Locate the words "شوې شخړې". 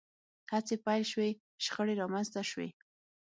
1.11-1.93